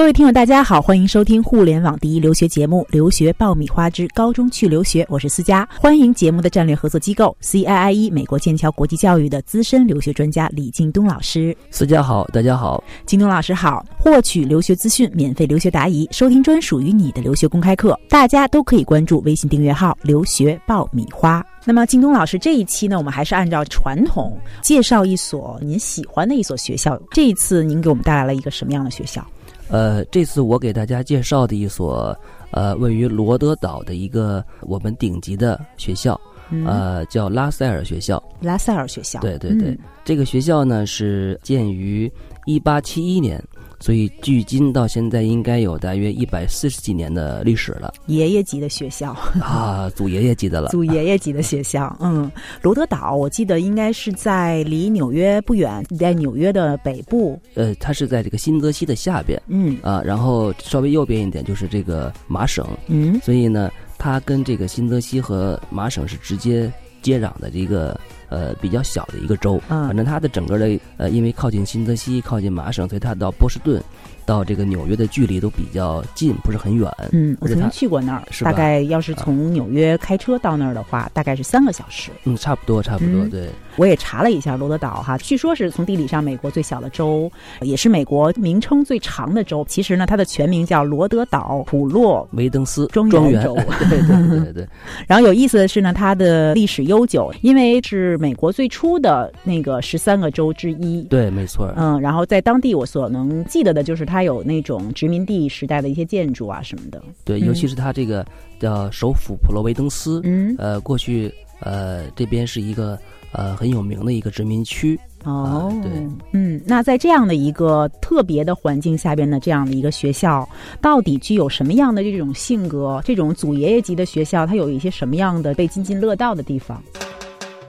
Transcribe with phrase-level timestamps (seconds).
[0.00, 5.68] 各位听友，大家好，欢迎收听互联网第一留学节目《留学爆米花之高中去留学》，我是思佳。
[5.78, 11.54] 欢迎节目的战略合作机构 CIIE 美国剑桥国际教育的资深留学专家李京东老师。
[11.70, 13.84] 思佳好，大家好，京东老师好。
[13.98, 21.44] 获取留学资讯、免费留学答疑、收听专属于你的留学公开课，大家都可以关注微信订阅号“留学爆米花”。
[21.66, 26.98] 那么，京东老师这一期呢，我们还是按照传统介绍一所您喜欢的一所学校。
[27.10, 29.22] 这一次，您给我们带来了一个什么样的学校？
[29.70, 32.16] 呃，这次我给大家介绍的一所
[32.50, 36.20] 呃位于罗德岛的一个我们顶级的学校，
[36.66, 38.22] 呃，叫拉塞尔学校。
[38.40, 39.20] 拉塞尔学校。
[39.20, 42.10] 对对对，这个学校呢是建于
[42.46, 43.42] 一八七一年。
[43.80, 47.94] 所以，距今到现在应该有大约一百四十几年的历史了。
[48.06, 50.68] 爷爷级的学校啊，祖爷爷级的了。
[50.68, 52.30] 祖爷爷级的学校，嗯，
[52.60, 57.40] 罗德岛，我记得应该是在离纽约不远，在纽约的北部。
[57.54, 67.98] 呃，它是在这个新泽西的下边，嗯啊，然后稍微右边一点就是这个麻省，嗯，所以呢，它跟这个新泽西和麻省是直接接壤的这个。
[68.30, 73.82] 呃，比较小的一个州，嗯反正它的整个的呃，因为靠近新泽西，靠近麻省，所以它到波士顿。
[74.26, 76.88] 到这个纽约的距离都比较近，不是很远。
[77.10, 82.12] 嗯，我曾经去过那儿，是大概要是从纽约开车到那儿的话，大概是三个小时。
[82.22, 83.26] 嗯，差不多，差不多。
[83.26, 89.66] 对，我也查了一下罗德岛哈，据说是从地理上美国最小的州，也是美国名称最长的州。
[89.68, 93.56] 其实呢，它的全名叫罗德岛普洛维登斯庄园 州。
[93.88, 94.68] 对对对对。
[95.08, 101.02] 然后有意思的是呢，它的历史悠久，因为是美国最初的那个十三个州之一。
[101.04, 101.72] 对，没错。
[101.76, 104.92] 嗯，然后在当地我所能记得的就是它有那种。
[104.92, 108.26] 殖民地时代的一些建筑啊什么的，对，尤其是它这个
[108.58, 112.98] 叫首府普罗维登斯，嗯，呃，过去呃这边是一个
[113.32, 115.90] 呃很有名的一个殖民区哦，对，
[116.32, 120.46] 嗯，那在这样的一个特别的环境下边的这样的一个学校，
[120.82, 123.00] 到底具有什么样的这种性格？
[123.04, 126.82] 这种祖爷爷级的学校，它有一些什么样的被津津乐道的地方？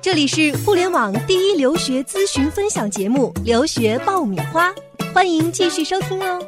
[0.01, 4.69] 这里是互联网第一留学咨询分享节目《留学爆米花》，
[5.13, 6.43] 欢迎继续收听哦。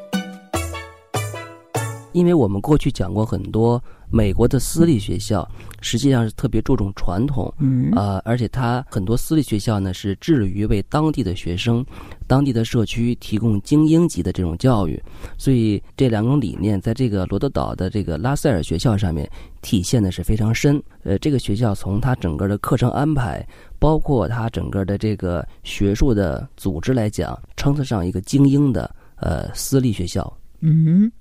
[2.14, 3.80] 因为我们过去讲过很多
[4.14, 5.50] 美国的私立学校，
[5.82, 11.84] 实际上是特别注重传统，嗯，呃，而且它很多私立学校呢是致力于为当地的学生、
[12.28, 15.02] 当地的社区提供精英级的这种教育，
[15.36, 19.28] 所以这两种理念在这个罗德岛的这个拉塞尔学校上面
[19.64, 20.80] 体现的是非常深。
[21.02, 23.44] 呃，这个学校从它整个的课程安排，
[23.80, 30.32] 包括它整个的这个学术的组织来讲，称得上一个精英的呃私立学校。
[30.60, 31.12] 嗯。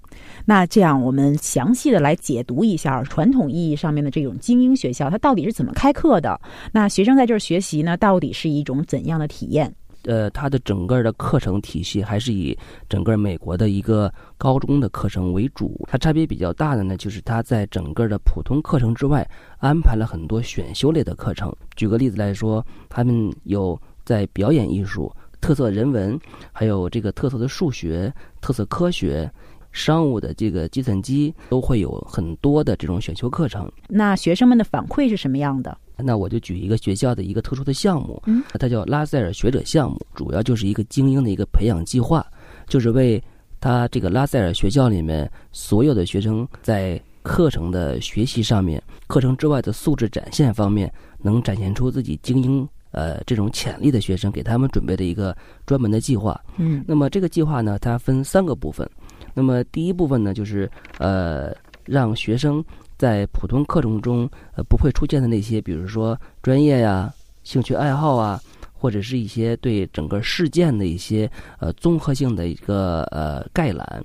[0.44, 6.41] 那这样，我们详细的来解读一下传统意义上面的这种精英学校，它到底是怎么开课的？
[6.72, 9.72] 那学生在这儿学习呢，到底是一种怎样的体验？
[10.04, 12.58] 呃，它的整个的课程体系还是以
[12.88, 15.81] 整个美国的一个高中的课程为主。
[15.88, 19.25] 它差别比较大的呢，就是它在整个的普通课程之外，
[19.58, 21.54] 安排了很多选修类的课程。
[21.76, 25.08] 举个例子来说，他们有在表演艺术、
[25.41, 26.19] 特色人文，
[26.50, 29.31] 还有这个特色的数学、特色科学。
[29.72, 33.70] 商务的这个计算机都会有很多的这种选修课程。
[33.88, 35.76] 那学生们的反馈是什么样的？
[35.96, 42.26] 那我就举一个学校的一个特殊的项目，嗯，它叫拉塞尔学者项目，主要就是一个精英的一个培养计划，
[42.66, 43.22] 就是为
[43.60, 56.40] 他这个拉塞尔学校里面所有的学生在课程的学习上面、课程之外的素质展现方面，能展现出自己精英呃这种潜力的学生，给他们准备的一个专门的计划。
[56.56, 58.90] 嗯，那么这个计划呢，它分三个部分。
[59.34, 61.54] 那么第一部分呢，就是呃，
[61.84, 62.65] 让学生
[62.97, 67.12] 在普通课程中呃不会出现的那些，比如说专业呀、
[67.43, 68.41] 兴趣爱好啊，
[68.72, 74.04] 或者是一些对整个事件的一些呃综合性的一个呃概览。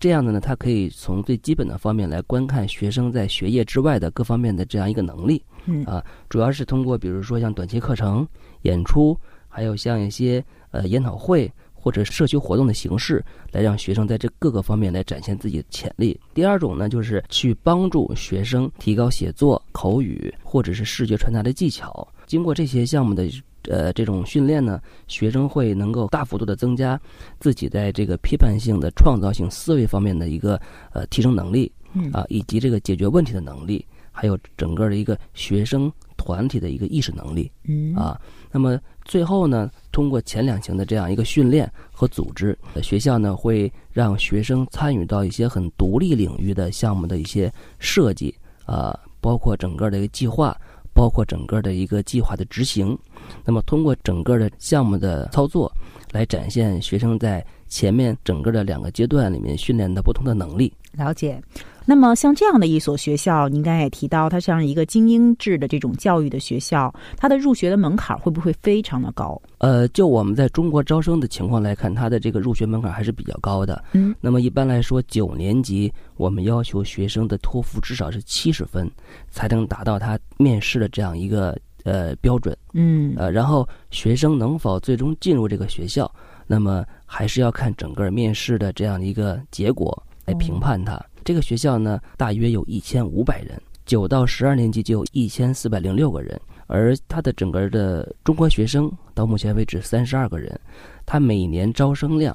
[0.00, 5.42] 这样的呢，他可以从最基本的方面来观看学生在学业之外的各方面的这样一个能力。
[5.66, 8.26] 嗯啊，主要是通过比如说像短期课程、
[8.62, 9.18] 演出，
[9.48, 11.52] 还有像一些呃研讨会。
[11.80, 16.18] 或者社区活动的形式，来让学生在这各个方面来展现自己的潜力。
[16.34, 22.06] 第二种呢，就是去帮助学生提高写作、口语或者是视觉传达的技巧。
[22.26, 23.30] 经过这些项目的
[23.68, 27.00] 呃这种训练呢，学生会能够大幅度的增加
[27.38, 30.60] 自己在这个批判性的创造性思维方面的一个
[30.92, 31.70] 呃提升能力，
[32.12, 38.78] 啊，以及这个解决问题的能力，还有整个的一个学生团体的一个意识能力，嗯啊，那么。
[39.04, 48.34] 最后呢，通过前两型的这样一个训练和组织，学校呢会让学生参与到一些很独立领域的项目的一些设计
[48.66, 50.54] 啊，包括整个的一个计划，
[50.92, 52.98] 包括整个的一个计划的执行。
[53.46, 55.72] 那么通过整个的项目的操作，
[56.12, 60.70] 来展现学生在前面整个的两个阶段里面训练的不同的能力。
[60.92, 61.42] 了解。
[61.88, 69.40] 那么像这样的一所学校，您刚才也提到，它像一个精英制的这种教育的学校，它的入学的门槛会不会非常的高？
[69.56, 73.82] 呃，就我们在中国招生的情况来看，它的这个入学门槛还是比较高的。
[73.94, 78.86] 嗯，那么一般来说，九年级我们要求学生的托福至少是七十分，
[79.30, 82.54] 才能达到他面试的这样一个呃标准。
[82.74, 86.14] 嗯呃，然后学生能否最终进入这个学校，
[86.46, 91.02] 那么还是要看整个面试的这样的一个结果来评判它。
[91.28, 100.58] 这个学校呢，大约有一千五百人，九到十二年级就有一千四百零六个人，而它的整个的中国学生到目前为止三十二个人，
[101.04, 102.34] 它每年招生量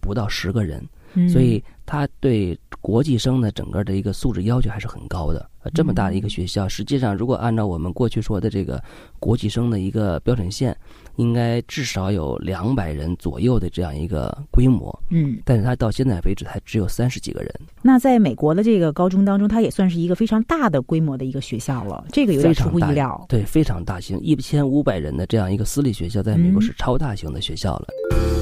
[0.00, 0.82] 不到十个人，
[1.12, 1.28] 嗯。
[1.28, 5.44] 所以它对国际生的整个的一个素质要求还是很高的。
[5.62, 8.82] 呃，这么大的一个学校，实际上如果按照我们过去说的这个
[9.18, 10.74] 国际生的一个标准线，
[11.16, 17.52] 应该至少有两百人左右的这样一个规模，嗯，但是他到现在为止还只有三十几个人，
[17.82, 23.22] 那在美国的这个高中当中，它也算是一个非常大的规模的一个学校了，这个有点出乎意料。
[23.28, 27.88] 对，非常大型，一千五百人的这样一个私立学校，在美国嗯是超大型的学校了。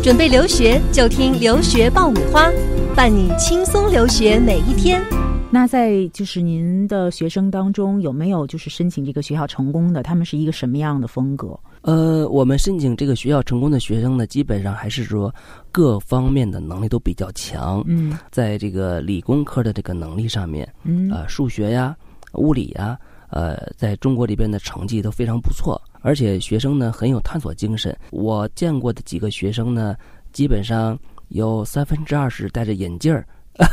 [0.01, 2.49] 准备留学就听留学爆米花，
[2.95, 5.01] 伴你轻松留学每一天。
[5.49, 10.03] 那在就是您的学生当中，有没有就是申请这个学校成功的？
[10.03, 11.59] 他们是一个什么样的风格？
[11.83, 15.33] 呃，我们申请这个学校成功的学生呢，基本上还是说
[15.71, 21.97] 各方面的能力都比较强，嗯在这个理工科的这个能力上面，嗯呃，数学呀、
[22.33, 22.99] 物理呀，
[23.31, 27.97] 呃，在中国这边的成绩都非常不错，而且学生呢很有探索精神。
[28.11, 29.95] 我见过的几个学生呢，
[30.33, 30.99] 基本上
[31.29, 33.27] 有三分之二是戴着眼镜儿，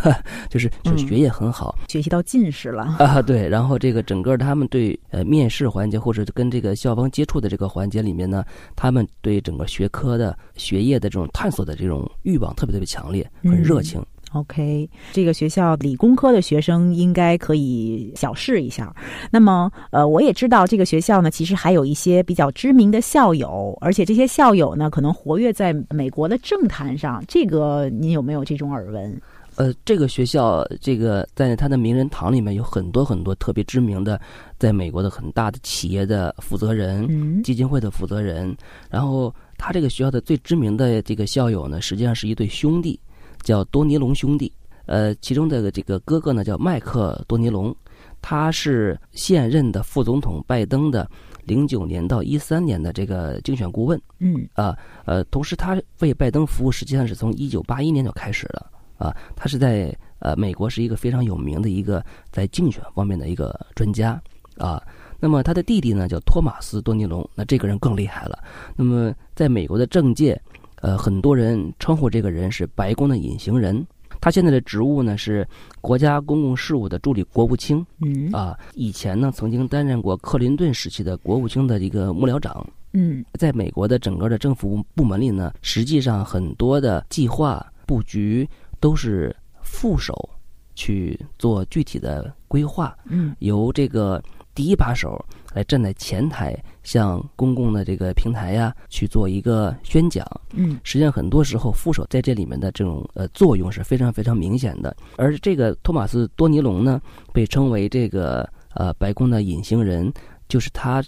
[0.50, 1.75] 就是就是嗯学业很好。
[1.88, 2.84] 学习到近视了。
[3.00, 8.44] 啊，对，然后这个整个他们对呃面试环节或者跟这个校方接触的这个环节里面呢，
[8.75, 14.06] 他们对整个学科的学业的这种探索的这种欲望特别特别强烈，很热嗯情。
[14.35, 18.93] OK，这个学校理工科的学生应该可以小试一下。
[19.31, 27.23] 那么，呃，我也知道这个学校呢，其实还有一些比较知名的校友，而且这些校友呢，可能活跃在美国的政坛上。
[27.29, 29.21] 这个您有没有这种耳闻？
[29.55, 34.19] 呃，这个学校，这个在它的名人堂里面有很多很多特别知名的，
[34.59, 38.53] 在美国的很大的企业的负责人、嗯基金会的负责人。
[38.89, 42.99] 然后，他这个学校的最知名的这个校友呢，实际上是一对兄弟，
[43.45, 44.51] 叫多尼龙兄弟。
[44.88, 47.75] 呃，其中的这个哥哥呢叫麦克多尼龙，
[48.21, 51.09] 他是现任的副总统拜登的
[51.45, 54.00] 零九年到一三年的这个竞选顾问。
[54.19, 59.15] 嗯啊，呃，同时他为拜登服务，实际上是从一九八一年就开始了啊。
[59.36, 64.21] 他是在呃美国是一个非常有名的一个在竞选方面的一个专家
[64.59, 64.80] 啊。
[65.19, 68.38] 那么他的弟弟呢叫托马斯多尼龙，那这个人更厉害了。
[68.75, 70.39] 那么在美国的政界，
[70.85, 73.83] 呃，很多人称呼这个人是白宫的隐形人。
[74.21, 75.47] 他现在的职务呢是
[75.81, 78.55] 国家公共事务的助理国务卿嗯啊。
[78.75, 82.63] 以前呢曾经担任过克林顿时期的国务卿的一个幕僚长。
[82.93, 88.47] 嗯在美国的整个的政府部门里呢，实际上很多的计划布局
[88.79, 90.29] 都是副手
[90.75, 94.23] 去做具体的规划，嗯由这个
[94.56, 95.24] 第一把手
[95.54, 100.25] 来站在前台，向公共的这个平台呀去做一个宣讲。
[100.54, 104.95] 嗯实际上，很多时候副手在这里面的这种呃作用是非常非常明显的。
[105.18, 107.02] 而这个托马斯多尼龙呢，
[107.33, 110.12] 被称为这个呃白宫的隐形人，
[110.47, 111.04] 就是他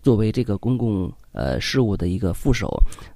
[0.00, 2.68] 作为这个公共呃事务的一个副手，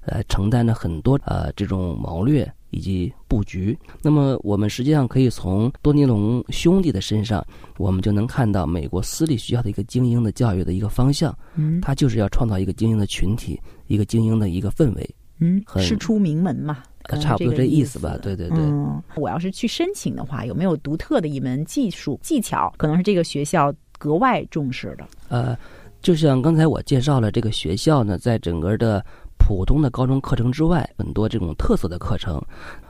[0.05, 3.77] 呃承担了很多呃这种谋略以及布局。
[4.01, 7.45] 那么我们实际上可以从多尼龙兄弟的身上，
[7.77, 15.15] 我们就能看到美国私立学校的一个精英的教育的一个方向，嗯他就是要创造一个精英的群体，一个精英的一个氛围。
[15.39, 16.83] 嗯，很师出名门嘛。
[17.09, 22.73] 他差不多这意这意思吧对对对嗯，我要是去申请的话，有没有独特的一门技术技巧？
[22.75, 25.07] 可能是这个学校格外重视的。
[25.29, 25.57] 呃，
[26.07, 29.05] 就像刚才我介绍了，这个学校呢，在整个的
[29.37, 32.41] 普通的高中课程之外，很多这种特色的课程，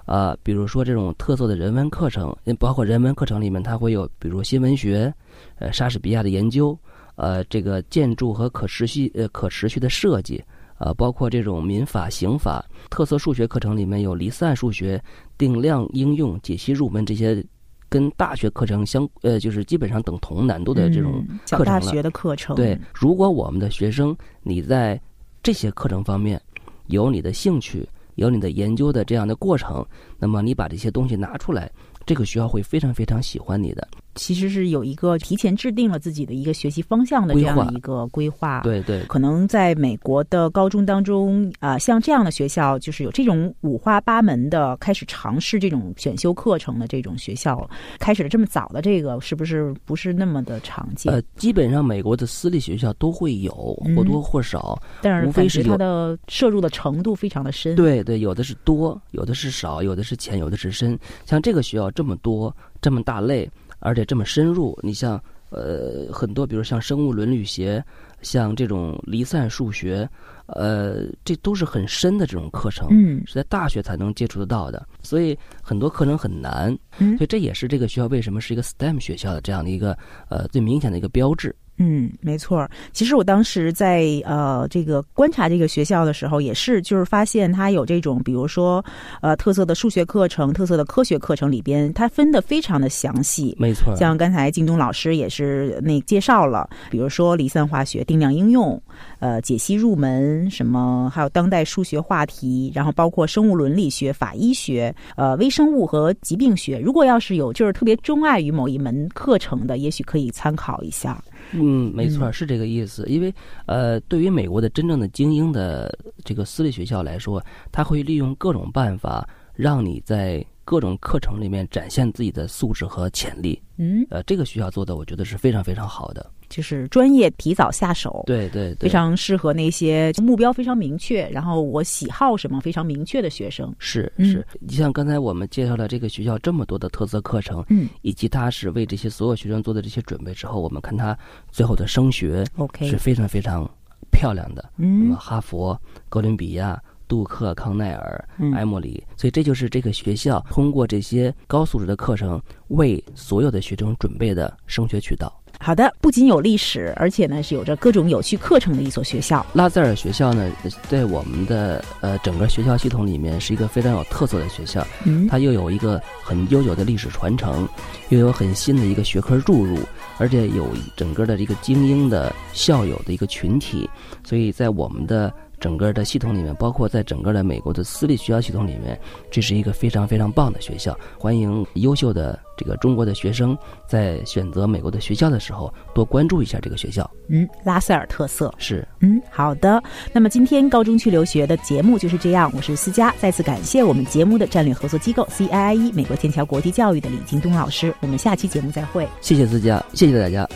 [0.05, 5.11] 啊、比如说这种特色的人文课程，包括人文课程里面，它会有，比如新闻学，
[5.55, 6.77] 呃，莎士比亚的研究，
[7.15, 10.39] 呃，这个建筑和可持续呃可持续的设计。
[10.77, 15.03] 呃，包括这种民法、刑法、特色数学课程里面有离散数学、
[15.39, 17.43] 定量应用、解析入门这些，
[17.89, 21.79] 跟大学课程相呃，就是基本上等同难度的这种嗯小课程了。
[21.79, 24.99] 大学的课程，对，如果我们的学生你在
[25.41, 26.41] 这些课程方面
[26.87, 29.85] 有你的兴趣，有你的研究的这样的过程，
[30.17, 31.71] 那么你把这些东西拿出来，
[32.05, 33.87] 这个学校会非常非常喜欢你的。
[34.17, 38.61] 其实是有一个提前制定了自己的一个学习方向的这样的一个规划。
[38.61, 47.69] 对对，可能在美国的高中当中，啊，像这样的学校，就是有这种五花八门的开始尝试这种选修课程的这种学校，
[47.99, 51.13] 开始的这么早的这个，是不是不是那么的常见？
[51.13, 53.51] 呃，基本上美国的私立学校都会有，
[53.95, 57.75] 或多或少，但是无非是它的摄入的程度非常的深。
[57.75, 60.97] 对对，有的是多，有的是少，有的是浅，有的是深。
[61.25, 67.83] 像这个学校这么多，这么大类，而且这么深入，你像呃很多，比如像生物伦理学，
[68.21, 70.09] 像这种离散数学，
[70.47, 79.97] 呃，这都是很深的这种课程，嗯，是在大学才能接触得到的，所以很多课程很难，嗯，所以这也是这个学校为什么是一个 STEM 学校的这样的一个
[80.29, 81.55] 呃最明显的一个标志。
[81.77, 82.67] 嗯，没错。
[82.91, 88.83] 其实我当时在呃这个观察这个学校的时候，也是就是发现它有这种，比如说
[89.21, 93.55] 呃特色的数学课程、特色的科学课程里边，它分的非常的详细。
[93.59, 98.81] 没错，像刚才靳东老师也是那介绍了，比如说离散化学、定量应用、
[99.19, 106.79] 呃解析入门什么，还有当代数学话题，然后包括生物伦理学、法医学、呃微生物和疾病学。
[106.79, 111.23] 如果要是有就是特别钟爱于某一门课程的，也许可以参考一下。
[111.51, 113.05] 嗯，没错，是这个意思。
[113.07, 113.33] 因为
[113.65, 115.91] 呃，对于美国的真正的精英的
[116.23, 123.61] 这个私立学校来说，他会利用各种办法，让你在各种课程里面展现自己的素质和潜力。
[123.77, 126.31] 嗯，呃，这个学校做的，我觉得是非常非常好的。
[126.49, 133.73] 就是专业提早下手，对对，非常适合那些目标非常明确，然后我喜好什么非常明确的学生。
[133.79, 141.17] 是是，你像刚才我们介绍了这个学校这么多的特色课程，嗯，以及他是为这些所有学生做的这些准备之后，我们看他
[141.51, 143.69] 最后的升学，OK，是非常非常
[144.11, 144.69] 漂亮的。
[144.77, 155.33] 嗯，那么哈佛、哥伦比亚、杜克、康奈尔、埃默里，所以这就是这个学校通过这些高素质的课程为所有的学生准备的升学渠道。
[155.59, 159.45] 好的，不仅有历史，而且呢是有着各种有趣课程的一所学校。
[159.53, 160.49] 拉塞尔学校呢，
[160.89, 164.85] 在我们的呃整个学校系统里面是一个非常有特色的学校。
[165.03, 167.67] 嗯，它又有一个很悠久的历史传承，
[168.09, 169.79] 又有很新的一个学科注入，
[170.17, 173.89] 而且有整个的一个精英的校友的一个群体，
[174.23, 175.33] 所以在我们的。
[175.59, 178.99] 整个的系统里面，包括在整个的美国的私立学校系统里面，
[179.31, 180.97] 这是一个非常非常棒的学校。
[181.19, 187.09] 欢迎优秀的这个中国的学生在选择美国的学校的时候，多关注一下这个学校。
[187.29, 189.81] 嗯，拉塞尔特色是嗯好的。
[190.13, 192.51] 那么今天高中去留学的节目就是这样。
[192.55, 197.93] 我是思佳，再次感谢我们节目的战略合作机构 CIIE 美国剑桥国际教育的李京东老师。
[197.99, 199.07] 我们下期节目再会。
[199.21, 200.47] 谢谢思佳，谢谢大家。